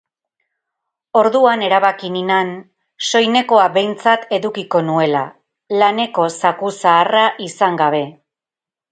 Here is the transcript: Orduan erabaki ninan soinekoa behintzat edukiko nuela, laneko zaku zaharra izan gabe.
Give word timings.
Orduan 1.19 1.65
erabaki 1.65 2.07
ninan 2.13 2.47
soinekoa 3.11 3.65
behintzat 3.75 4.25
edukiko 4.37 4.81
nuela, 4.87 5.21
laneko 5.83 6.25
zaku 6.41 6.71
zaharra 6.85 7.27
izan 7.49 7.77
gabe. 7.83 8.01